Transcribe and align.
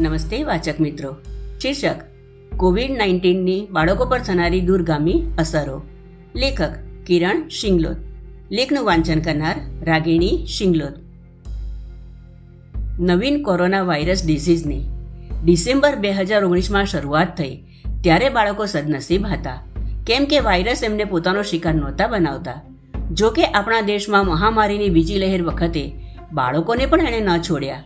નમસ્તે 0.00 0.42
વાચક 0.42 0.78
મિત્રો. 0.80 1.08
શીર્ષક 1.62 1.98
કોવિડ 2.56 2.90
નાઇન્ટીનની 2.90 3.66
બાળકો 3.70 4.04
પર 4.04 4.18
થનારી 4.18 4.60
દૂરગામી 4.60 5.16
અસરો. 5.38 5.82
લેખક, 6.36 6.62
કિરણ 7.06 7.48
શિંગલોત. 7.48 7.96
લેખનું 8.50 8.84
વાંચન 8.84 9.20
કરનાર 9.20 9.56
રાગિણી 9.82 10.46
શિંગલોત. 10.46 10.94
નવીન 13.00 13.42
કોરોના 13.42 13.82
વાયરસ 13.82 14.24
ડિઝીઝની 14.26 14.80
ડિસેમ્બર 15.44 15.96
બે 15.96 16.12
હજાર 16.12 16.44
ઓગણીસમાં 16.44 16.86
શરૂઆત 16.86 17.36
થઈ, 17.36 17.54
ત્યારે 18.02 18.28
બાળકો 18.28 18.66
સદનસીબ 18.66 19.26
હતા. 19.26 19.58
કેમ 20.06 20.24
કે 20.24 20.40
વાયરસ 20.40 20.82
એમને 20.82 21.04
પોતાનો 21.04 21.42
શિકાર 21.42 21.74
નહોતા 21.74 22.06
બનાવતા. 22.06 22.58
જો 23.12 23.30
કે 23.30 23.44
આપણા 23.44 23.80
દેશમાં 23.80 24.26
મહામારીની 24.26 24.88
બીજી 24.88 25.18
લહેર 25.18 25.42
વખતે 25.42 25.84
બાળકોને 26.32 26.86
પણ 26.86 27.00
એણે 27.00 27.20
ન 27.20 27.42
છોડ્યા. 27.50 27.84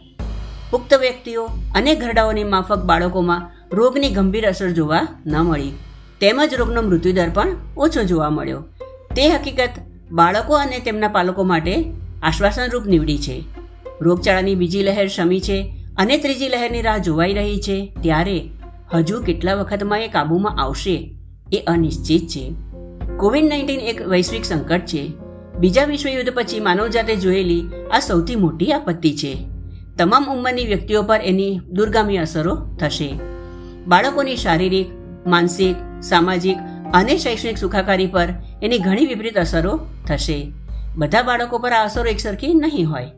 પુખ્ત 0.70 0.95
વ્યક્તિઓ 0.95 1.45
અને 1.74 1.95
ઘરડાઓની 1.95 2.45
માફક 2.45 2.78
બાળકોમાં 2.78 3.50
રોગની 3.72 4.10
ગંભીર 4.10 4.48
અસર 4.48 4.70
જોવા 4.70 5.06
ન 5.27 5.36
મળી. 5.36 5.72
તેમજ 6.20 6.55
રોગનો 6.55 6.82
મૃત્યુદર 6.82 7.30
પણ 7.30 7.56
ઓછો 7.77 8.02
જોવા 8.02 8.30
મળ્યો. 8.30 8.62
તે 9.16 9.28
હકીકત 9.28 9.70
બાળકો 10.12 10.55
અને 10.55 10.78
તેમના 10.78 11.08
પાલકો 11.08 11.42
માટે 11.42 11.84
આશ્વાસનરૂપ 12.22 12.86
નીવડી 12.86 13.19
છે. 13.19 13.45
રોગચાળાની 14.00 14.55
બીજી 14.55 14.82
લહેર 14.82 15.08
શમી 15.08 15.41
છે 15.41 15.74
અને 15.96 16.19
ત્રીજી 16.19 16.48
લહેરની 16.48 16.83
રાહ 16.83 16.98
જોવાઈ 16.98 17.34
રહી 17.34 17.60
છે 17.60 17.92
ત્યારે 18.02 18.50
હજુ 18.94 19.22
કેટલા 19.22 19.55
વખતમાં 19.55 20.00
એ 20.00 20.08
કાબૂમાં 20.08 20.60
આવશે 20.60 21.14
એ 21.52 21.58
અનિશ્ચિત 21.58 22.28
છે. 22.28 22.55
કોવિડ 23.16 23.44
નાઇન્ટીન 23.44 23.80
એક 23.80 24.08
વૈશ્વિક 24.08 24.44
સંકટ 24.44 24.86
છે. 24.86 25.12
બીજા 25.58 25.84
વિશ્વયુદ્ધ 25.84 26.30
પછી 26.34 26.60
માનવજાતે 26.60 27.16
જોયેલી 27.16 27.64
આ 27.91 27.98
સૌથી 27.98 28.36
મોટી 28.36 28.72
આપત્તિ 28.72 29.12
છે. 29.12 29.53
તમામ 29.98 30.33
ઉંમરની 30.33 30.64
વ્યક્તિઓ 30.64 31.03
પર 31.03 31.20
એની 31.20 31.61
દુર્ગામી 31.70 32.17
અસરો 32.17 32.55
થશે. 32.81 33.19
બાળકોની 33.87 34.36
શારીરિક, 34.36 34.86
માનસિક, 35.27 36.03
સામાજિક 36.03 36.59
અને 36.95 37.17
શૈક્ષણિક 37.17 37.59
સુખાકારી 37.59 38.06
પર 38.06 38.28
એની 38.62 38.78
ઘણી 38.78 39.06
વિપરીત 39.06 39.39
અસરો 39.39 39.86
થશે. 40.06 40.53
બધા 40.97 41.23
બાળકો 41.23 41.59
પર 41.59 41.73
આ 41.73 41.84
અસરો 41.84 42.05
એકસરખી 42.05 42.55
નહીં 42.55 42.91
હોય. 42.91 43.11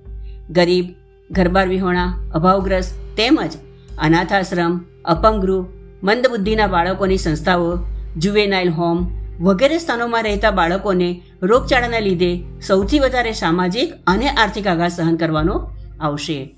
ગરીબ, 0.50 0.84
ઘરબાર 1.30 1.68
વિહોણા, 1.68 2.30
અભાવગ્રસ્ત 2.34 3.16
તેમજ 3.16 3.52
અનાથાશ્રમ, 3.98 4.80
અપંગૃહ, 5.04 5.66
મંદબુદ્ધિના 6.02 6.66
બાળકોની 6.66 7.16
સંસ્થાઓ, 7.16 7.78
જુવેનાઇલ 8.16 8.68
હોમ 8.68 9.10
વગેરે 9.40 9.78
સ્થાનોમાં 9.78 10.22
રહેતા 10.22 10.50
બાળકોને 10.50 11.22
રોગચાળાના 11.42 11.98
લીધે 11.98 12.44
સૌથી 12.66 12.98
વધારે 12.98 13.32
સામાજિક 13.32 13.94
અને 14.06 14.28
આર્થિક 14.28 14.66
આઘાત 14.66 14.90
સહન 14.90 15.16
કરવાનો 15.16 15.70
આવશે. 16.00 16.55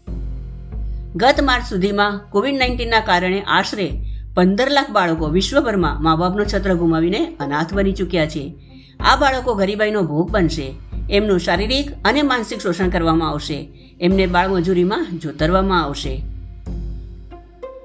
ગત 1.16 1.40
માર્ચ 1.42 1.64
સુધીમાં 1.68 2.30
કોવિડ 2.30 2.54
નાઇન્ટીનના 2.54 3.00
કારણે 3.00 3.40
આશરે 3.40 4.00
પંદર 4.34 4.70
લાખ 4.70 4.90
બાળકો 4.90 5.28
વિશ્વભરમાં 5.28 6.02
મા 6.02 6.16
બાપનો 6.16 6.44
છત્ર 6.44 6.74
ગુમાવીને 6.74 7.36
અનાથ 7.40 7.74
બની 7.74 7.92
ચૂક્યા 7.92 8.26
છે. 8.26 8.54
આ 9.00 9.16
બાળકો 9.16 9.54
ગરીબાઈનો 9.54 10.02
ભોગ 10.02 10.30
બનશે. 10.30 10.74
એમનું 11.10 11.40
શારીરિક 11.40 11.90
અને 12.04 12.22
માનસિક 12.22 12.60
શોષણ 12.60 12.88
કરવામાં 12.88 13.28
આવશે. 13.28 13.68
એમને 14.00 14.26
બાળમજૂરીમાં 14.26 15.06
જોતરવામાં 15.18 15.84
આવશે. 15.84 16.22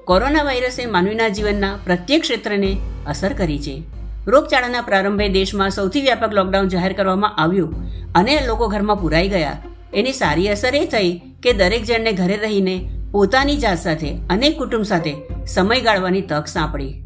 કોરોના 0.04 0.42
વાયરસે 0.42 0.86
માનવીના 0.86 1.28
જીવનના 1.28 1.78
પ્રત્યેક 1.84 2.20
ક્ષેત્રને 2.20 2.76
અસર 3.06 3.32
કરી 3.32 3.58
છે. 3.58 3.82
રોગચાળાના 4.26 4.80
પ્રારંભે 4.80 5.28
દેશમાં 5.28 5.70
સૌથી 5.70 6.00
વ્યાપક 6.00 6.32
લોકડાઉન 6.32 6.68
જાહેર 6.68 6.92
કરવામાં 6.92 7.36
આવ્યું 7.36 7.74
અને 8.12 8.46
લોકો 8.46 8.68
ઘરમાં 8.68 9.00
પુરાઈ 9.00 9.28
ગયા. 9.28 9.56
એની 9.94 10.12
સારી 10.12 10.48
અસર 10.48 10.74
એ 10.74 10.86
થઈ 10.86 11.20
કે 11.42 11.52
દરેક 11.52 11.84
જણને 11.84 12.12
ઘરે 12.12 12.36
રહીને 12.36 12.88
પોતાની 13.14 13.56
જાત 13.56 13.78
સાથે 13.78 14.16
અને 14.30 14.50
કુટુંબ 14.50 14.82
સાથે 14.82 15.14
સમય 15.46 15.80
ગાળવાની 15.80 16.20
તક 16.20 16.46
સાંપડી. 16.46 17.02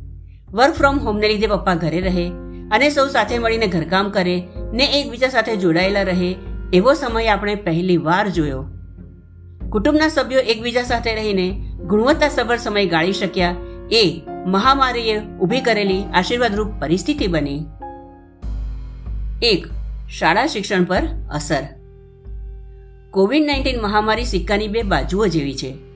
વર્ક 0.53 0.75
ફ્રોમ 0.75 0.99
હોમને 0.99 1.29
લીધે 1.29 1.47
પપ્પા 1.47 1.75
ઘરે 1.75 2.01
રહે 2.01 2.29
અને 2.71 2.91
સૌ 2.91 3.07
સાથે 3.07 3.39
મળીને 3.39 3.67
ઘરકામ 3.67 4.11
કરે 4.11 4.43
ને 4.73 4.85
એકબીજા 4.85 5.29
સાથે 5.29 5.57
જોડાયેલા 5.57 6.03
રહે, 6.03 6.37
એવો 6.73 6.95
સમય 6.95 7.27
આપણે 7.27 7.55
પહેલી 7.55 7.97
વાર 7.97 8.29
જોયો. 8.29 8.65
કુટુંબના 9.69 10.09
સભ્યો 10.09 10.41
એકબીજા 10.41 10.83
સાથે 10.83 11.15
રહીને 11.15 11.51
ગુણવત્તાસભર 11.87 12.57
સમય 12.57 12.87
ગાળી 12.87 13.13
શક્યા 13.13 13.57
એ 13.91 14.21
મહામારીએ 14.47 15.21
ઊભી 15.21 15.61
કરેલી 15.61 16.05
આશીર્વાદરૂપ 16.05 16.69
પરિસ્થિતિ 16.81 17.27
બની. 17.27 17.65
એક, 19.43 19.67
શાળા 20.11 20.47
શિક્ષણ 20.47 20.85
પર 20.85 21.03
અસર. 21.35 21.63
કોવિડ 23.11 23.47
નાઇન્ટીન 23.47 23.83
મહામારી 23.83 24.25
સિક્કાની 24.25 24.69
બે 24.69 24.83
બાજુઓ 24.83 25.27
જેવી 25.27 25.57
છે. 25.57 25.88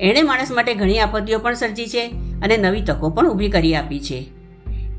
એણે 0.00 0.22
માણસ 0.22 0.50
માટે 0.50 0.74
ઘણી 0.74 0.98
આપત્તિઓ 0.98 1.38
પણ 1.38 1.54
સર્જી 1.54 1.86
છે 1.86 2.06
અને 2.42 2.56
નવી 2.56 2.80
તકો 2.80 3.10
પણ 3.10 3.28
ઊભી 3.28 3.48
કરી 3.48 3.74
આપી 3.74 4.00
છે. 4.00 4.26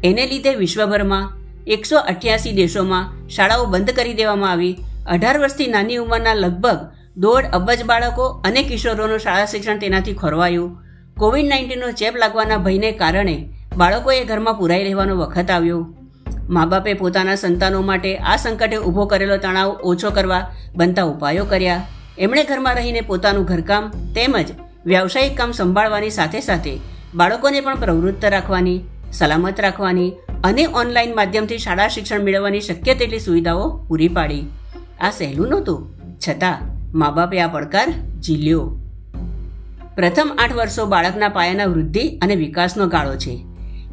એને 0.04 0.28
લીધે 0.28 0.56
વિશ્વભરમાં 0.56 1.30
એકસો 1.68 1.98
અઠ્યાસી 1.98 2.52
દેશોમાં 2.52 3.28
શાળાઓ 3.28 3.66
બંધ 3.66 3.90
કરી 3.90 4.14
દેવામાં 4.14 4.52
આવી. 4.52 4.78
અઢાર 5.08 5.40
વર્ષથી 5.40 5.68
નાની 5.68 5.96
ઉંમરના 5.96 6.34
લગભગ 6.34 6.80
દોઢ 7.18 7.46
અબજ 7.54 7.84
બાળકો 7.84 8.28
અને 8.46 8.64
કિશોરોનું 8.64 9.20
શાળા 9.20 9.46
શિક્ષણ 9.46 9.78
તેનાથી 9.78 10.14
ખોરવાયું. 10.14 10.78
કોવિડ 11.18 11.46
નાઇન્ટીનનો 11.46 11.92
ચેપ 11.92 12.16
લાગવાના 12.16 12.58
ભયને 12.58 12.92
કારણે 12.92 13.50
બાળકોએ 13.78 14.24
ઘરમાં 14.24 14.54
પુરાઈ 14.54 14.84
રહેવાનો 14.84 15.16
વખત 15.16 15.52
આવ્યો. 15.52 15.94
મા 16.50 16.66
બાપે 16.66 16.94
પોતાના 16.94 17.36
સંતાનો 17.36 17.82
માટે 17.82 18.18
આ 18.18 18.36
સંકટે 18.36 18.78
ઊભો 18.78 19.06
કરેલો 19.06 19.38
તણાવ 19.38 19.70
ઓછો 19.84 20.12
કરવા 20.12 20.52
બનતા 20.76 21.04
ઉપાયો 21.04 21.46
કર્યા. 21.46 21.88
એમણે 22.20 22.44
ઘરમાં 22.44 22.76
રહીને 22.76 23.02
પોતાનું 23.02 23.46
ઘરકામ 23.46 23.90
તેમજ 23.90 24.46
વ્યાવસાયિક 24.86 25.38
કામ 25.38 25.52
સંભાળવાની 25.52 26.10
સાથે 26.10 26.40
સાથે 26.42 26.80
બાળકોને 27.16 27.62
પણ 27.62 27.76
પ્રવૃત્ત 27.76 28.26
રાખવાની, 28.26 28.82
સલામત 29.12 29.60
રાખવાની 29.60 30.12
અને 30.44 30.66
ઓનલાઈન 30.66 31.16
માધ્યમથી 31.16 31.58
શાળા 31.58 31.88
શિક્ષણ 31.88 32.20
મેળવવાની 32.20 32.62
શક્ય 32.62 32.94
તેટલી 32.94 33.20
સુવિધાઓ 33.20 33.86
પૂરી 33.88 34.08
પાડી. 34.08 34.44
આ 35.02 35.10
સહેલું 35.10 35.48
નહોતું. 35.48 35.88
છતાં 36.30 36.58
મા 36.98 37.12
બાપે 37.12 37.42
આ 37.42 37.48
પડકાર 37.48 37.94
ઝીલ્યો. 38.22 38.80
પ્રથમ 39.96 40.32
આઠ 40.38 40.54
વર્ષો 40.54 40.86
બાળકના 40.86 41.30
પાયાના 41.30 41.66
વૃદ્ધિ 41.66 42.20
અને 42.22 42.36
વિકાસનો 42.36 42.88
ગાળો 42.88 43.16
છે. 43.16 43.46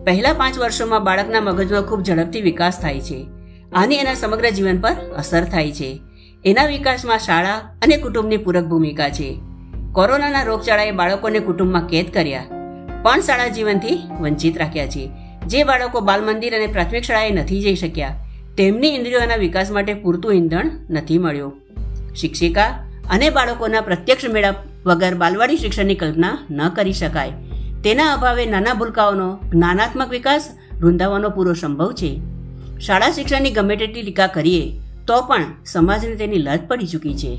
પહેલા 0.04 0.32
પાંચ 0.32 0.58
વર્ષોમાં 0.58 1.04
બાળકના 1.04 1.40
મગજમાં 1.40 1.82
ખૂબ 1.82 2.02
ઝડપથી 2.02 2.40
વિકાસ 2.40 2.80
થાય 2.80 3.00
છે. 3.00 3.26
આની 3.72 3.94
એના 3.94 4.14
સમગ્ર 4.14 4.50
જીવન 4.50 4.80
પર 4.80 4.92
અસર 5.16 5.44
થાય 5.44 5.72
છે. 5.72 6.00
એના 6.44 6.66
વિકાસમાં 6.66 7.18
શાળા 7.18 7.54
અને 7.54 7.96
કુટુંબની 7.96 8.36
પૂરક 8.36 8.64
ભૂમિકા 8.64 9.08
છે. 9.08 9.40
કોરોનાના 9.97 10.43
રોગચાળાએ 10.43 10.93
બાળકોને 11.00 11.41
કુટુંબમાં 11.41 11.84
કેદ 11.87 12.09
કર્યા. 12.15 12.47
પણ 13.03 13.21
શાળા 13.21 13.53
જીવનથી 13.56 13.99
વંચિત 14.21 14.56
રાખ્યા 14.59 14.87
છે. 14.87 15.05
જે 15.47 15.60
બાળકો 15.65 16.00
બાલ 16.00 16.25
મંદિર 16.25 16.56
અને 16.56 16.66
પ્રાથમિક 16.66 17.06
શાળાએ 17.09 17.31
નથી 17.31 17.60
જઈ 17.60 17.75
શક્યા, 17.75 18.16
તેમની 18.56 18.91
ઇન્દ્રિયોના 18.94 19.37
વિકાસ 19.37 19.71
માટે 19.71 19.94
પૂરતું 19.94 20.34
ઈંધણ 20.34 20.72
નથી 20.91 21.19
મળ્યું. 21.19 21.55
શિક્ષિકા 22.15 22.66
અને 23.10 23.31
બાળકોના 23.31 23.81
પ્રત્યક્ષ 23.81 24.28
મેળાપ 24.28 24.60
વગર 24.87 25.15
બાલવાડી 25.15 25.56
શિક્ષણની 25.56 25.94
કલ્પના 25.94 26.34
ન 26.50 26.69
કરી 26.69 26.93
શકાય. 26.93 27.32
તેના 27.84 28.11
અભાવે 28.12 28.47
નાના 28.47 28.75
ભૂલકાઓનો, 28.75 29.31
જ્ઞાનાત્મક 29.53 30.11
વિકાસ 30.11 30.50
રૂંધાવાનો 30.81 31.31
પૂરો 31.31 31.55
સંભવ 31.55 31.93
છે. 31.93 32.12
શાળા 32.81 33.11
શિક્ષણની 33.11 33.50
ગમે 33.50 33.76
તેટલી 33.76 34.03
ટીકા 34.03 34.26
કરીએ, 34.26 34.62
તો 35.06 35.22
પણ 35.22 35.50
સમાજને 35.65 36.16
તેની 36.16 36.47
લત 36.47 36.62
પડી 36.69 36.87
ચૂકી 36.87 37.15
છે. 37.15 37.34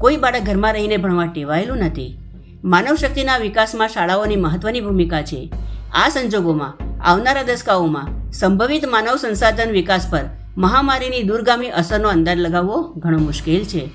કોઈ 0.00 0.16
બાળક 0.16 0.42
ઘરમાં 0.42 0.72
રહીને 0.72 0.96
ભણવા 0.96 1.26
ટેવાયેલું 1.26 1.76
નથી. 1.76 2.18
માનવ 2.64 2.94
શક્તિના 2.94 3.38
વિકાસમાં 3.38 3.88
શાળાઓની 3.88 4.36
મહત્વની 4.36 4.80
ભૂમિકા 4.80 5.22
છે. 5.22 5.52
આ 5.94 6.08
સંજોગોમાં, 6.08 7.02
આવનારા 7.02 7.42
દશકાઓમાં, 7.42 8.32
સંભવિત 8.32 8.86
માનવ 8.88 9.16
સંસાધન 9.16 9.70
વિકાસ 9.70 10.10
પર 10.10 10.20
મહામારીની 10.56 11.22
દૂરગામી 11.22 11.68
અસરનો 11.68 12.08
અંદાજ 12.08 12.38
લગાવવો 12.38 12.82
ઘણો 12.82 13.18
મુશ્કેલ 13.18 13.64
છે. 13.64 13.90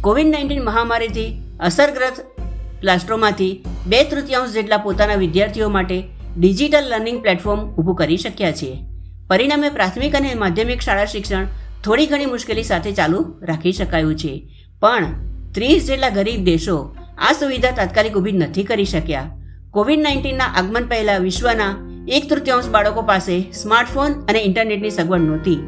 કોવિડ 0.00 0.26
નાઇન્ટીન 0.26 0.64
મહામારીથી 0.64 1.42
અસરગ્રસ્ત 1.60 2.20
ક્લાસરૂમમાંથી 2.80 3.64
બે 3.86 4.04
તૃતીયાંશ 4.04 4.50
જેટલા 4.50 4.76
પોતાના 4.76 5.14
વિદ્યાર્થીઓ 5.14 5.68
માટે 5.68 6.04
ડિજિટલ 6.38 6.84
લર્નિંગ 6.88 7.22
પ્લેટફોર્મ 7.22 7.60
ઊભું 7.60 7.94
કરી 7.94 8.16
શક્યા 8.16 8.52
છે. 8.52 8.84
પરિણામે 9.28 9.68
પ્રાથમિક 9.68 10.14
અને 10.14 10.34
માધ્યમિક 10.34 10.80
શાળા 10.80 11.04
શિક્ષણ 11.04 11.46
થોડી 11.84 12.06
ઘણી 12.06 12.26
મુશ્કેલી 12.26 12.62
સાથે 12.62 12.92
ચાલુ 12.92 13.34
રાખી 13.42 13.72
શકાયું 13.72 14.14
છે. 14.14 14.55
પણ 14.82 15.04
ત્રીસ 15.54 15.86
જેટલા 15.88 16.12
ગરીબ 16.16 16.42
દેશો 16.44 16.76
આ 17.18 17.32
સુવિધા 17.32 17.70
તાત્કાલિક 17.70 18.16
ઊભી 18.18 18.32
નથી 18.32 18.64
કરી 18.64 18.84
શક્યા. 18.84 19.30
કોવિડ 19.70 20.02
નાઇન્ટીનના 20.06 20.50
આગમન 20.60 20.88
પહેલા 20.90 21.16
વિશ્વના 21.18 21.72
એક 22.08 22.28
તૃતીયાંશ 22.30 22.68
બાળકો 22.74 23.02
પાસે 23.02 23.36
સ્માર્ટફોન 23.52 24.12
અને 24.28 24.40
ઇન્ટરનેટની 24.48 24.90
સગવડ 24.90 25.20
નહોતી. 25.20 25.60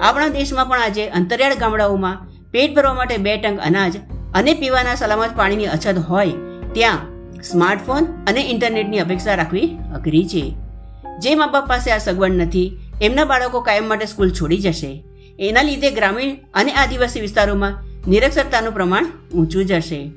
આપણા 0.00 0.28
દેશમાં 0.28 0.68
પણ 0.68 0.86
આજે 0.88 1.08
અંતરિયાળ 1.20 1.54
ગામડાઓમાં 1.54 2.18
પેટ 2.50 2.74
ભરવા 2.74 2.94
માટે 2.94 3.16
બે 3.18 3.36
ટંક 3.36 3.60
અનાજ 3.60 3.94
અને 4.34 4.52
પીવાના 4.54 4.94
સલામત 4.94 5.36
પાણીની 5.36 5.72
અછત 5.76 6.02
હોય 6.10 6.34
ત્યાં 6.74 7.06
સ્માર્ટફોન 7.42 8.12
અને 8.26 8.42
ઇન્ટરનેટની 8.50 8.98
અપેક્ષા 8.98 9.34
રાખવી 9.34 9.68
અઘરી 9.94 10.26
છે. 10.28 10.44
જે 11.22 11.34
મા 11.34 11.46
બાપ 11.46 11.68
પાસે 11.68 11.90
આ 11.92 11.98
સગવડ 11.98 12.42
નથી, 12.42 12.68
એમના 13.02 13.24
બાળકો 13.24 13.60
કાયમ 13.60 13.88
માટે 13.88 14.06
સ્કૂલ 14.06 14.30
છોડી 14.30 14.58
જશે. 14.58 15.04
એના 15.38 15.62
લીધે 15.62 15.90
ગ્રામીણ 15.90 16.38
અને 16.54 16.72
આદિવાસી 16.72 17.20
વિસ્તારોમાં 17.20 17.82
નિરક્ષરતાનું 18.08 18.72
પ્રમાણ 18.72 19.06
ઊંચું 19.34 19.64
જશે. 19.64 20.12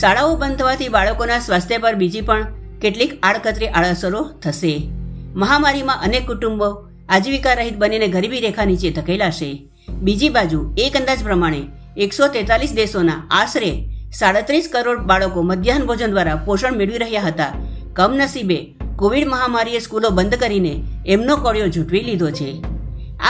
શાળાઓ 0.00 0.36
બંધ 0.36 0.56
થવાથી 0.56 0.88
બાળકોના 0.88 1.38
સ્વાસ્થ્ય 1.38 1.78
પર 1.78 1.94
બીજી 1.94 2.20
પણ 2.20 2.46
કેટલીક 2.80 3.18
આડકતરી 3.22 3.66
આડઅસરો 3.66 4.22
થશે. 4.42 4.88
મહામારીમાં 5.34 6.02
અનેક 6.02 6.26
કુટુંબો 6.26 6.88
આજીવિકા 7.08 7.52
રહિત 7.52 7.76
બનીને 7.76 8.08
ગરીબી 8.08 8.40
રેખા 8.40 8.64
નીચે 8.64 8.90
ધકેલાશે. 8.90 9.68
બીજી 9.88 10.28
બાજુ 10.28 10.74
એક 10.78 10.96
અંદાજ 10.96 11.22
પ્રમાણે 11.22 11.62
એકસો 11.96 12.28
તેતાલીસ 12.28 12.72
દેશોના 12.72 13.28
આશરે 13.30 13.88
સાડત્રીસ 14.12 14.70
કરોડ 14.72 14.98
બાળકો 15.00 15.42
મધ્યાહન 15.42 15.86
ભોજન 15.86 16.10
દ્વારા 16.10 16.36
પોષણ 16.36 16.72
મેળવી 16.72 16.98
રહ્યા 16.98 17.22
હતા. 17.22 17.52
કમનસીબે 17.92 18.58
કોવિડ 18.96 19.28
મહામારીએ 19.28 19.78
સ્કૂલો 19.78 20.10
બંધ 20.10 20.34
કરીને 20.34 20.82
એમનો 21.06 21.36
કોળિયો 21.36 21.68
ઝૂંટવી 21.68 22.00
લીધો 22.00 22.30
છે. 22.30 22.50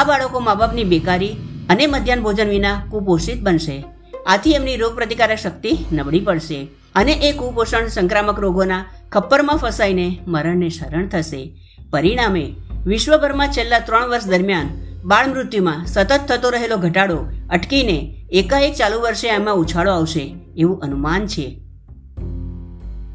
આ 0.00 0.04
બાળકો 0.04 0.40
મા 0.40 0.54
બાપની 0.54 0.84
બેકારી 0.84 1.36
અને 1.70 1.86
મધ્યાહન 1.86 2.22
ભોજન 2.22 2.48
વિના 2.48 2.82
કુપોષિત 2.90 3.42
બનશે. 3.42 3.84
આથી 4.26 4.50
એમની 4.50 4.76
રોગપ્રતિકારક 4.76 5.38
શક્તિ 5.38 5.78
નબળી 5.92 6.20
પડશે 6.20 6.68
અને 6.94 7.12
એ 7.12 7.32
કુપોષણ 7.32 7.86
સંક્રામક 7.86 8.40
રોગોના 8.40 8.84
ખપ્પરમાં 9.12 9.56
ફસાઈને 9.56 10.18
મરણને 10.26 10.68
શરણ 10.68 11.08
થશે. 11.08 11.56
પરિણામે, 11.90 12.54
વિશ્વભરમાં 12.84 13.48
છેલ્લા 13.48 13.78
ત્રણ 13.78 14.08
વર્ષ 14.08 14.26
દરમિયાન 14.26 14.68
બાળ 15.04 15.28
મૃત્યુમાં 15.28 15.86
સતત 15.86 16.20
થતો 16.28 16.50
રહેલો 16.50 16.76
ઘટાડો 16.76 17.18
અટકીને 17.50 18.26
એકાએક 18.30 18.74
ચાલુ 18.74 19.00
વર્ષે 19.00 19.28
એમાં 19.28 19.54
ઉછાળો 19.54 19.92
આવશે 19.92 20.34
એવું 20.56 20.80
અનુમાન 20.80 21.26
છે. 21.26 21.60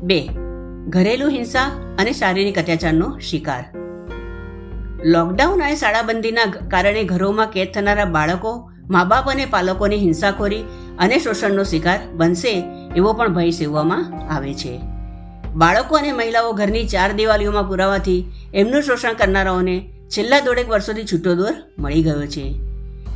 બે, 0.03 0.29
ઘરેલું 0.87 1.31
હિંસા 1.31 1.95
અને 1.99 2.11
શારીરિક 2.11 2.59
અત્યાચારનો 2.59 3.19
શિકાર. 3.19 3.80
લોકડાઉન 5.03 5.61
અને 5.63 5.75
શાળાબંધીના 5.75 6.45
કારણે 6.69 7.03
ઘરોમાં 7.03 7.47
કેદ 7.47 7.69
થનારા 7.73 8.05
બાળકો 8.05 8.71
મા 8.89 9.03
બાપ 9.03 9.29
અને 9.29 9.45
પાલકોની 9.45 9.97
હિંસાખોરી 9.97 10.63
અને 10.99 11.19
શોષણનો 11.19 11.63
શિકાર 11.63 11.99
બનશે 12.13 12.51
એવો 12.95 13.13
પણ 13.13 13.33
ભય 13.33 13.49
સેવવામાં 13.49 14.33
આવે 14.33 14.53
છે. 14.53 14.79
બાળકો 15.55 15.95
અને 15.95 16.11
મહિલાઓ 16.11 16.53
ઘરની 16.53 16.85
ચાર 16.87 17.13
દિવાલીઓમાં 17.13 17.67
પુરાવાથી 17.67 18.25
એમનું 18.53 18.81
શોષણ 18.81 19.13
કરનારાઓને 19.13 19.89
છેલ્લા 20.07 20.39
દોઢેક 20.39 20.69
વર્ષોથી 20.69 21.03
છૂટો 21.03 21.35
દોર 21.35 21.53
મળી 21.79 22.03
ગયો 22.03 22.27
છે. 22.27 22.45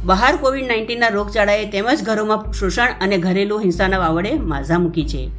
બહાર 0.05 0.35
કોવિડ 0.38 0.67
નાઇન્ટીનના 0.67 1.07
રોગચાળાએ 1.07 1.65
તેમજ 1.65 2.03
ઘરોમાં 2.03 2.51
શોષણ 2.51 2.99
અને 3.01 3.17
ઘરેલું 3.17 3.61
હિંસાના 3.61 3.97
વાવડે 3.97 4.33
માઝા 4.33 4.79
મૂકી 4.79 5.07
છે. 5.07 5.29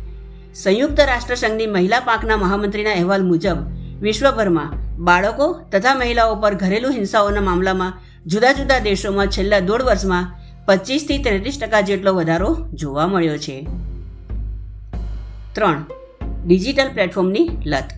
સંયુક્ત 0.55 1.01
રાષ્ટ્રસંઘની 1.01 1.67
મહિલા 1.67 2.01
પાંખના 2.01 2.37
મહામંત્રીના 2.37 2.93
અહેવાલ 2.93 3.25
મુજબ 3.25 3.59
વિશ્વભરમાં 4.01 4.86
બાળકો 4.99 5.61
તથા 5.73 5.95
મહિલાઓ 5.95 6.35
પર 6.35 6.55
ઘરેલું 6.55 6.93
હિંસાઓના 6.93 7.41
મામલામાં 7.41 7.93
જુદા 8.27 8.53
જુદા 8.53 8.79
દેશોમાં 8.79 9.27
છેલ્લા 9.27 9.61
દોઢ 9.61 9.83
વર્ષમાં 9.83 10.35
પચીસથી 10.67 11.19
ત્રેત્રીસ 11.19 11.59
ટકા 11.59 11.81
જેટલો 11.81 12.15
વધારો 12.15 12.69
જોવા 12.75 13.07
મળ્યો 13.07 13.37
છે. 13.37 13.69
ત્રણ. 15.53 15.85
ડિજિટલ 16.47 16.89
પ્લેટફોર્મની 16.89 17.51
લત. 17.67 17.89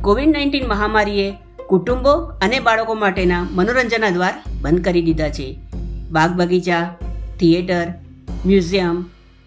કોવિડ 0.00 0.28
નાઇન્ટીન 0.28 0.68
મહામારીએ 0.68 1.34
કુટુંબો 1.68 2.12
અને 2.12 2.60
બાળકો 2.60 2.94
માટેના 2.94 3.46
મનોરંજનના 3.50 4.10
દ્વાર 4.10 4.34
બંધ 4.62 4.84
કરી 4.84 5.02
દીધા 5.02 5.28
છે. 5.28 5.58
બાગ 6.10 6.30
બગીચા 6.30 6.94
થિયેટર, 7.40 7.86
મ્યુઝિયમ, 8.46 9.02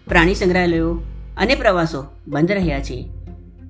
પ્રાણી 0.08 0.34
સંગ્રહાલયો 0.34 0.90
અને 1.36 1.54
પ્રવાસો 1.54 2.04
બંધ 2.26 2.52
રહ્યા 2.52 2.80
છે. 2.80 3.08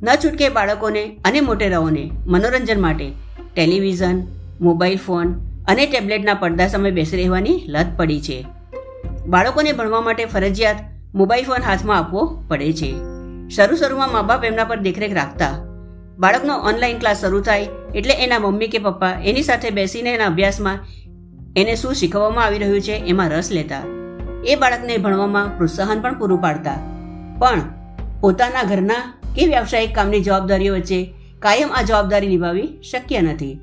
ન 0.03 0.09
છૂટકે 0.25 0.49
બાળકોને 0.49 1.17
અને 1.25 1.41
મોટેરાઓને 1.41 2.11
મનોરંજન 2.27 2.81
માટે 2.81 3.13
ટેલિવિઝન, 3.55 4.23
મોબાઈલ 4.61 4.99
ફોન 4.99 5.33
અને 5.69 5.87
ટેબ્લેટના 5.87 6.35
પડદા 6.35 6.67
સામે 6.67 6.91
બેસી 6.91 7.17
રહેવાની 7.17 7.63
લત 7.67 7.87
પડી 7.97 8.21
છે. 8.21 8.47
બાળકોને 9.27 9.73
ભણવા 9.73 10.01
માટે 10.01 10.25
ફરજિયાત 10.25 10.77
મોબાઈલ 11.15 11.45
ફોન 11.45 11.63
હાથમાં 11.63 11.99
આપવો 11.99 12.45
પડે 12.49 12.73
છે. 12.73 12.95
શરૂ 13.49 13.77
શરૂમાં 13.77 14.13
મા 14.13 14.23
બાપ 14.23 14.45
એમના 14.45 14.65
પર 14.65 14.77
દેખરેખ 14.77 15.13
રાખતા. 15.13 15.65
બાળકનો 16.19 16.55
ઓનલાઈન 16.55 16.99
ક્લાસ 16.99 17.21
શરૂ 17.21 17.41
થાય 17.41 17.69
એટલે 17.95 18.15
એના 18.15 18.39
મમ્મી 18.39 18.69
કે 18.69 18.79
પપ્પા 18.79 19.11
એની 19.11 19.43
સાથે 19.43 19.71
બેસીને 19.71 20.15
એના 20.15 20.27
અભ્યાસમાં 20.27 20.79
એને 21.57 21.75
શું 21.75 21.95
શીખવવામાં 21.95 22.45
આવી 22.45 22.59
રહ્યું 22.59 22.81
છે 22.81 22.93
એમાં 22.93 23.29
રસ 23.29 23.51
લેતા. 23.51 23.83
એ 24.47 24.55
બાળકને 24.55 24.97
ભણવામાં 24.97 25.57
પ્રોત્સાહન 25.57 26.01
પણ 26.01 26.19
પૂરું 26.19 26.41
પાડતા. 26.41 26.79
પણ 27.39 27.61
પોતાના 28.21 28.63
ઘરના 28.63 29.18
કે 29.37 29.47
વ્યવસાયિક 29.47 29.95
કામની 29.95 30.21
જવાબદારીઓ 30.21 30.75
વચ્ચે 30.75 31.15
કાયમ 31.39 31.73
આ 31.73 31.83
જવાબદારી 31.83 32.27
નિભાવવી 32.27 32.69
શક્ય 32.91 33.21
નથી. 33.21 33.59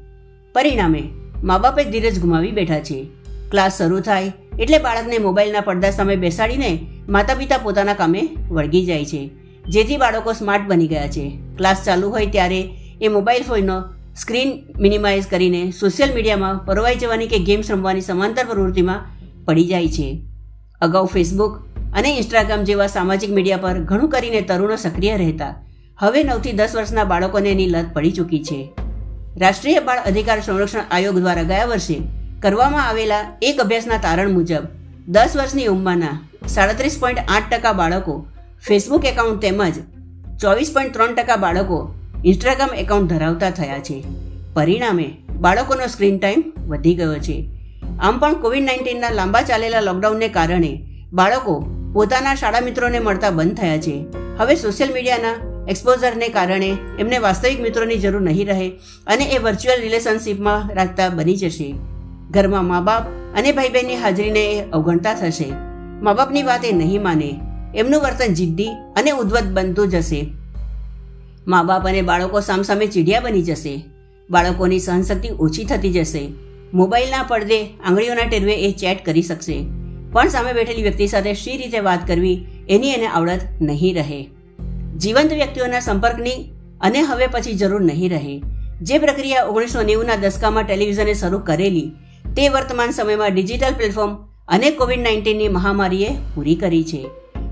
પરિણામે 0.53 1.03
મા 1.43 1.57
બાપે 1.57 1.83
ધીરજ 1.83 2.19
ગુમાવી 2.19 2.51
બેઠા 2.51 2.79
છે. 2.79 3.07
ક્લાસ 3.51 3.77
શરૂ 3.77 3.99
થાય 3.99 4.31
એટલે 4.59 4.77
બાળકને 4.77 5.17
મોબાઈલના 5.17 5.61
પડદા 5.61 5.89
સામે 5.89 6.15
બેસાડીને 6.15 6.79
માતા 7.09 7.33
પિતા 7.33 7.57
પોતાના 7.57 7.93
કામે 7.93 8.29
વળગી 8.49 8.85
જાય 8.85 9.05
છે. 9.05 9.29
જેથી 9.69 9.97
બાળકો 9.97 10.33
સ્માર્ટ 10.33 10.67
બની 10.67 10.87
ગયા 10.87 11.07
છે. 11.07 11.39
ક્લાસ 11.57 11.83
ચાલુ 11.85 12.09
હોય 12.09 12.25
ત્યારે 12.25 12.69
એ 13.01 13.07
મોબાઈલ 13.07 13.43
ફોનનો 13.43 13.83
સ્ક્રીન 14.15 14.51
મિનિમાઇઝ 14.79 15.27
કરીને 15.27 15.71
સોશિયલ 15.71 16.13
મીડિયામાં 16.13 16.57
પરવાઈ 16.57 16.95
જવાની 16.95 17.27
કે 17.27 17.39
ગેમ્સ 17.39 17.71
રમવાની 17.71 18.01
સમાંતર 18.01 18.45
પ્રવૃત્તિમાં 18.45 19.05
પડી 19.45 19.65
જાય 19.65 19.87
છે. 19.87 20.21
અગાઉ 20.81 21.05
ફેસબુક 21.05 21.59
અને 21.95 22.09
ઇન્સ્ટાગ્રામ 22.17 22.63
જેવા 22.63 22.87
સામાજિક 22.87 23.31
મીડિયા 23.31 23.57
પર 23.57 23.79
ઘણું 23.79 24.09
કરીને 24.09 24.41
તરુણો 24.41 24.75
સક્રિય 24.75 25.17
રહેતા. 25.17 25.53
હવે 25.99 26.23
નવથી 26.23 26.51
દસ 26.51 26.75
વર્ષના 26.75 27.03
બાળકોને 27.03 27.49
એની 27.51 27.69
લત 27.69 27.85
પડી 27.93 28.11
ચૂકી 28.11 28.43
છે. 28.43 28.69
રાષ્ટ્રીય 29.37 29.79
બાળ 29.79 29.99
અધિકાર 30.05 30.41
સંરક્ષણ 30.41 30.83
આયોગ 30.91 31.19
દ્વારા 31.19 31.43
ગયા 31.43 31.65
વર્ષે 31.65 31.97
કરવામાં 32.41 32.87
આવેલા 32.87 33.37
એક 33.41 33.59
અભ્યાસના 33.59 33.97
તારણ 33.97 34.31
મુજબ 34.31 34.63
દસ 35.07 35.35
વર્ષની 35.35 35.65
ઉંમરના 35.65 36.15
સાડત્રીસ 36.47 36.97
પોઈન્ટ 36.99 37.19
આઠ 37.27 37.53
ટકા 37.53 37.73
બાળકો 37.73 38.27
ફેસબુક 38.67 39.05
એકાઉન્ટ 39.05 39.41
તેમજ 39.41 39.79
ચોવીસ 40.41 40.71
પોઈન્ટ 40.73 40.93
ત્રણ 40.93 41.15
ટકા 41.15 41.35
બાળકો 41.35 41.93
ઇન્સ્ટાગ્રામ 42.25 42.69
એકાઉન્ટ 42.73 43.09
ધરાવતા 43.09 43.49
થયા 43.49 43.79
છે. 43.79 44.03
પરિણામે 44.53 45.07
બાળકોનો 45.39 45.87
સ્ક્રીન 45.87 46.17
ટાઈમ 46.17 46.43
વધી 46.67 46.95
ગયો 46.95 47.17
છે. 47.19 47.37
આમ 47.99 48.19
પણ 48.19 48.33
કોવિડ 48.33 48.63
નાઇન્ટીનના 48.63 49.09
લાંબા 49.09 49.41
ચાલેલા 49.41 49.79
લોકડાઉનને 49.79 50.27
કારણે 50.27 50.71
બાળકો 51.13 51.55
પોતાના 51.95 52.35
શાળા 52.35 52.59
મિત્રોને 52.61 52.99
મળતા 52.99 53.29
બંધ 53.29 53.57
થયા 53.57 53.77
છે. 53.77 54.05
હવે 54.37 54.55
સોશિયલ 54.55 54.93
મીડિયાના 54.93 55.65
એક્સપોઝરને 55.69 56.27
કારણે 56.27 56.77
એમને 56.99 57.17
વાસ્તવિક 57.17 57.61
મિત્રોની 57.61 57.95
જરૂર 57.95 58.21
નહીં 58.21 58.47
રહે 58.47 58.69
અને 59.07 59.25
એ 59.25 59.37
વર્ચ્યુઅલ 59.37 59.81
રિલેશનશીપમાં 59.81 60.75
રાખતા 60.75 61.09
બની 61.09 61.35
જશે. 61.35 61.75
ઘરમાં 62.31 62.65
મા 62.65 62.81
બાપ 62.81 63.03
અને 63.37 63.51
ભાઈ 63.51 63.69
બહેનની 63.69 63.95
હાજરીને 63.95 64.45
એ 64.45 64.71
અવગણતા 64.71 65.13
થશે. 65.13 65.45
મા 66.01 66.13
બાપની 66.13 66.43
વાત 66.43 66.65
એ 66.65 66.71
નહીં 66.71 67.03
માને. 67.03 67.39
એમનું 67.75 68.01
વર્તન 68.01 68.33
જિદ્દી 68.33 68.67
અને 68.97 69.11
ઉદ્વત 69.11 69.43
બનતું 69.43 69.87
જશે. 69.87 70.33
મા 71.47 71.63
બાપ 71.63 71.87
અને 71.87 72.01
બાળકો 72.01 72.39
સામસામે 72.39 72.85
ચીડિયા 72.85 73.19
બની 73.19 73.41
જશે. 73.41 73.85
બાળકોની 74.29 74.79
સહનશક્તિ 74.79 75.29
ઓછી 75.39 75.65
થતી 75.65 75.93
જશે. 75.93 76.27
મોબાઈલના 76.73 77.23
પડદે 77.23 77.63
આંગળીઓના 77.63 78.29
ટેરવે 78.29 78.55
એ 78.55 78.71
ચેટ 78.71 79.05
કરી 79.05 79.21
શકશે. 79.21 79.84
પણ 80.15 80.29
સામે 80.33 80.51
બેઠેલી 80.55 80.83
વ્યક્તિ 80.83 81.05
સાથે 81.13 81.31
શી 81.39 81.55
રીતે 81.61 81.79
વાત 81.85 82.03
કરવી, 82.09 82.35
એની 82.69 82.91
એને 82.97 83.07
આવડત 83.09 83.41
નહીં 83.61 83.97
રહે. 83.97 84.19
જીવંત 85.01 85.33
વ્યક્તિઓના 85.39 85.81
સંપર્કની 85.87 86.35
અને 86.81 87.01
હવે 87.09 87.27
પછી 87.33 87.55
જરૂર 87.61 87.81
નહીં 87.89 88.13
રહે. 88.13 88.35
જે 88.81 88.99
પ્રક્રિયા 88.99 89.47
ઓગણીસો 89.49 89.83
નેવુંના 89.89 90.17
દશકામાં 90.23 90.69
ટેલિવિઝને 90.69 91.15
શરૂ 91.15 91.41
કરેલી, 91.49 91.89
તે 92.35 92.47
વર્તમાન 92.49 92.95
સમયમાં 92.99 93.35
ડિજિટલ 93.35 93.75
પ્લેટફોર્મ 93.81 94.15
અને 94.47 94.71
કોવિડ 94.79 95.03
નાઇન્ટીનની 95.03 95.51
મહામારીએ 95.57 96.15
પૂરી 96.35 96.57
કરી 96.63 96.83
છે. 96.83 97.01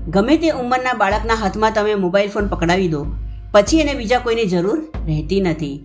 ગમે 0.08 0.40
તે 0.42 0.56
ઉંમરના 0.62 0.96
બાળકના 1.04 1.38
હાથમાં 1.44 1.76
તમે 1.76 2.00
મોબાઈલ 2.06 2.34
ફોન 2.34 2.48
પકડાવી 2.48 2.88
દો, 2.88 3.04
પછી 3.52 3.84
એને 3.84 3.94
બીજા 3.94 4.24
કોઈની 4.24 4.50
જરૂર 4.54 4.80
રહેતી 5.06 5.40
નથી. 5.40 5.76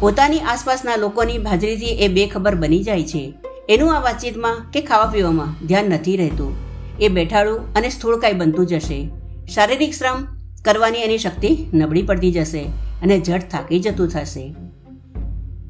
પોતાની 0.00 0.44
આસપાસના 0.50 0.96
લોકોની 0.96 1.42
હાજરીથી 1.48 1.98
એ 2.04 2.12
બેખબર 2.18 2.54
બની 2.54 2.84
જાય 2.84 3.10
છે. 3.12 3.24
એનું 3.68 3.96
આ 3.96 4.00
વાતચીતમાં 4.00 4.70
કે 4.72 4.80
ખાવા 4.80 5.06
પીવામાં 5.06 5.66
ધ્યાન 5.66 5.84
નથી 5.84 6.16
રહેતું. 6.16 6.56
એ 7.00 7.08
બેઠાડું 7.08 7.74
અને 7.74 7.88
સ્થૂળકાય 7.88 8.32
બનતું 8.32 8.66
જશે. 8.66 9.10
શારીરિક 9.54 9.94
શ્રમ 9.94 10.26
કરવાની 10.64 10.98
એની 10.98 11.18
શક્તિ 11.18 11.66
નબળી 11.74 12.02
પડતી 12.02 12.32
જશે 12.32 12.62
અને 13.02 13.18
જડ 13.20 13.40
થાકી 13.40 13.80
જતું 13.80 14.08
થશે. 14.08 14.54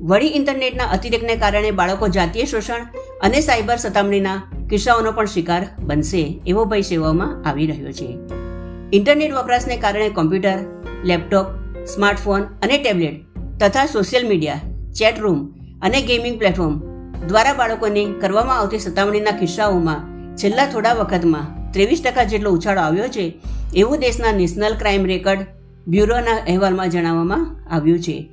વળી 0.00 0.26
ઇન્ટરનેટના 0.26 0.84
અતિરેકને 0.84 1.36
કારણે 1.36 1.70
બાળકો 1.70 2.08
જાતીય 2.08 2.44
શોષણ 2.44 2.86
અને 3.22 3.40
સાયબર 3.40 3.76
સતામણીના 3.76 4.66
કિસ્સાઓનો 4.70 5.12
પણ 5.12 5.24
શિકાર 5.24 5.66
બનશે 5.80 6.40
એવો 6.46 6.64
ભય 6.64 6.80
સેવામાં 6.80 7.48
આવી 7.48 7.66
રહ્યો 7.66 7.92
છે. 7.92 8.18
ઇન્ટરનેટ 8.92 9.32
વપરાશને 9.32 9.76
કારણે 9.76 10.08
કોમ્પ્યુટર, 10.08 10.58
લેપટોપ, 11.04 11.46
સ્માર્ટફોન 11.84 12.42
અને 12.42 12.78
ટેબ્લેટ 12.78 13.22
તથા 13.60 13.86
સોશિયલ 13.86 14.28
મીડિયા, 14.28 14.60
ચેટ 14.92 15.18
રૂમ 15.18 15.46
અને 15.82 16.02
ગેમિંગ 16.02 16.38
પ્લેટફોર્મ 16.38 16.93
દ્વારા 17.28 17.52
બાળકોને 17.52 18.04
કરવામાં 18.21 18.59
આવતી 18.59 18.78
સતામણીના 18.78 19.31
કિસ્સાઓમાં 19.31 20.00
છેલ્લા 20.37 20.66
થોડા 20.66 20.93
વખતમાં 20.93 21.73
ત્રેવીસ 21.73 22.02
ટકા 22.02 22.25
જેટલો 22.25 22.50
ઉછાળો 22.50 22.81
આવ્યો 22.81 23.09
છે, 23.09 23.38
એવું 23.75 23.99
દેશના 23.99 24.33
નેશનલ 24.33 24.75
ક્રાઇમ 24.78 25.07
રેકર્ડ 25.07 25.47
બ્યુરોના 25.88 26.31
અહેવાલમાં 26.31 26.90
જણાવવામાં 26.90 27.47
આવ્યું 27.75 28.00
છે. 28.00 28.31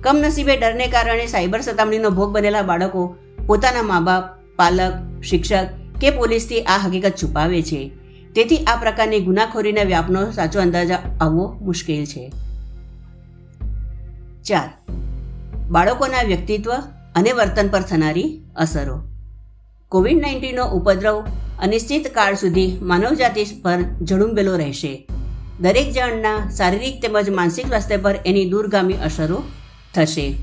કમનસીબે 0.00 0.56
ડરને 0.56 0.86
કારણે 0.86 1.26
સાયબર 1.26 1.60
સતામણીનો 1.60 2.10
ભોગ 2.10 2.30
બનેલા 2.32 2.62
બાળકો 2.62 3.16
પોતાના 3.46 3.82
મા 3.82 4.00
બાપ 4.00 4.24
પાલક, 4.56 5.22
શિક્ષક 5.22 5.66
કે 6.00 6.10
પોલીસથી 6.10 6.60
આ 6.60 6.78
હકીકત 6.86 7.12
છુપાવે 7.22 7.62
છે. 7.62 7.90
તેથી 8.34 8.56
આ 8.56 8.76
પ્રકારની 8.76 9.20
ગુનાખોરીના 9.20 9.82
વ્યાપનો 9.82 10.30
સાચો 10.30 10.60
અંદાજ 10.60 10.92
આવવો 11.20 11.58
મુશ્કેલ 11.60 12.04
છે. 12.04 12.32
ચાર. 14.44 14.68
બાળકોના 15.70 16.22
વ્યક્તિત્વ 16.22 16.70
અને 17.16 17.32
વર્તન 17.32 17.68
પર 17.68 17.80
થનારી 17.80 18.42
અસરો. 18.56 19.00
કોવિડ 19.88 20.20
નાઇન્ટીનનો 20.20 20.64
ઉપદ્રવ 20.64 21.26
અનિશ્ચિત 21.62 22.14
કાળ 22.14 22.34
સુધી 22.34 22.78
માનવજાતિ 22.82 23.44
પર 23.62 23.78
ઝડુંબેલો 24.02 24.56
રહેશે. 24.56 25.06
દરેક 25.60 25.92
જણના 25.92 26.50
શારીરિક 26.56 27.02
તેમજ 27.02 27.30
માનસિક 27.30 27.66
સ્વાસ્થ્ય 27.66 27.96
પર 27.96 28.18
એની 28.26 28.50
દૂરગામી 28.50 28.94
અસરો 28.94 29.42
થશે. 29.94 30.34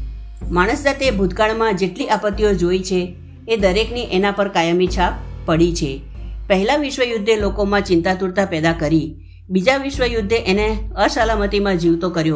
માણસ 0.51 0.83
જાતે 0.83 1.11
ભૂતકાળમાં 1.11 1.75
જેટલી 1.75 2.07
આપત્તિઓ 2.07 2.53
જોઈ 2.53 2.79
છે, 2.79 3.15
એ 3.47 3.57
દરેકની 3.57 4.01
એના 4.01 4.31
પર 4.31 4.47
કાયમી 4.47 4.87
છાપ 4.87 5.13
પડી 5.45 5.75
છે. 5.75 6.01
પહેલા 6.47 6.75
વિશ્વયુદ્ધે 6.75 7.35
લોકોમાં 7.35 7.81
ચિંતાતુરતા 7.81 8.45
પેદા 8.45 8.73
કરી. 8.73 9.15
બીજા 9.49 9.77
વિશ્વયુદ્ધે 9.77 10.35
એને 10.35 10.89
અસલામતીમાં 10.95 11.77
જીવતો 11.77 12.09
કર્યો 12.09 12.35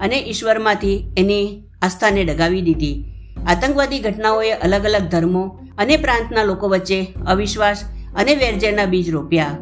અને 0.00 0.16
ઈશ્વરમાંથી 0.16 1.14
એની 1.16 1.62
આસ્થાને 1.82 2.24
ડગાવી 2.24 2.62
દીધી. 2.62 3.13
આતંકવાદી 3.46 4.00
ઘટનાઓએ 4.00 4.52
અલગ 4.52 4.84
અલગ 4.84 5.02
ધર્મો 5.02 5.58
અને 5.78 5.96
પ્રાંતના 5.96 6.42
લોકો 6.42 6.68
વચ્ચે 6.68 7.14
અવિશ્વાસ 7.26 7.84
અને 8.16 8.34
વેરઝેરના 8.34 8.84
બીજ 8.84 9.10
રોપ્યા. 9.10 9.58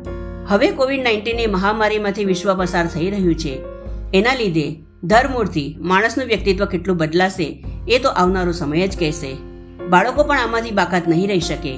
હવે 0.48 0.70
કોવિડ 0.70 1.02
નાઇન્ટીનની 1.02 1.46
મહામારીમાંથી 1.46 2.24
વિશ્વ 2.24 2.54
પસાર 2.54 2.86
થઈ 2.86 3.10
રહ્યું 3.10 3.34
છે. 3.34 3.62
એના 4.14 4.34
લીધે 4.34 4.82
ધરમૂળથી 5.04 5.76
માણસનું 5.80 6.26
વ્યક્તિત્વ 6.26 6.64
કેટલું 6.64 6.96
બદલાશે 6.96 7.64
એ 7.88 7.98
તો 7.98 8.08
આવનારો 8.08 8.52
સમય 8.52 8.88
જ 8.88 8.98
કહેશે. 8.98 9.36
બાળકો 9.88 10.24
પણ 10.24 10.38
આમાંથી 10.38 10.70
બાકાત 10.70 11.08
નહીં 11.08 11.28
રહી 11.28 11.40
શકે. 11.40 11.74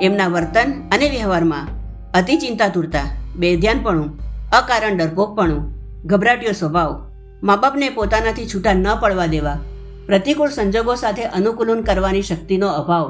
એમના 0.00 0.28
વર્તન 0.28 0.72
અને 0.92 1.10
વ્યવહારમાં 1.10 1.68
અતિ 2.12 2.36
ચિંતાતુરતા, 2.36 3.04
બેધ્યાનપણું, 3.36 4.18
અકારણ 4.50 4.96
ડરપોકપણું, 4.96 5.72
ગભરાટીયો 6.04 6.52
સ્વભાવ, 6.52 7.10
મા 7.42 7.56
બાપને 7.56 7.90
પોતાનાથી 7.90 8.46
છૂટા 8.46 8.72
ન 8.72 8.86
પડવા 9.00 9.26
દેવા 9.26 9.58
પ્રતિકૂળ 10.06 10.48
સંજોગો 10.48 10.94
સાથે 10.94 11.24
અનુકૂલન 11.24 11.80
કરવાની 11.80 12.22
શક્તિનો 12.22 12.68
અભાવ, 12.68 13.06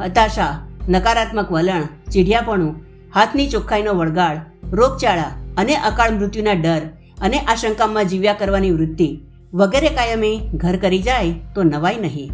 હતાશા, 0.00 0.66
નકારાત્મક 0.88 1.52
વલણ, 1.52 1.84
ચીડિયાપણું, 2.12 2.74
હાથની 3.14 3.50
ચોખ્ખાઈનો 3.50 3.92
વળગાડ 3.92 4.40
રોગચાળા 4.72 5.32
અને 5.56 5.76
અકાળ 5.76 6.12
મૃત્યુના 6.12 6.52
ડર 6.52 6.80
અને 7.20 7.38
આશંકામાં 7.38 8.04
જીવ્યા 8.04 8.32
કરવાની 8.32 8.70
વૃત્તિ 8.70 9.20
વગેરે 9.54 9.88
કાયમી 9.88 10.40
ઘર 10.54 10.76
કરી 10.76 10.98
જાય 10.98 11.30
તો 11.54 11.62
નવાય 11.62 11.96
નહીં. 11.96 12.32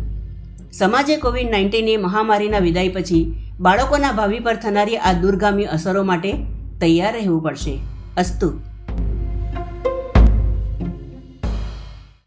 સમાજે 0.72 1.16
કોવિડ 1.16 1.50
નાઇન્ટીનની 1.50 1.96
મહામારીના 1.96 2.58
વિદાય 2.58 2.88
પછી 2.88 3.34
બાળકોના 3.60 4.12
ભાવિ 4.12 4.40
પર 4.40 4.56
થનારી 4.56 4.96
આ 4.96 5.12
દૂરગામી 5.12 5.64
અસરો 5.64 6.04
માટે 6.04 6.32
તૈયાર 6.80 7.14
રહેવું 7.14 7.42
પડશે. 7.42 7.78
અસ્તુ. 8.16 8.60